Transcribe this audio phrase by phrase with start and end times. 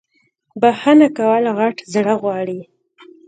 [0.61, 2.59] بخښنه کول غت زړه غواړی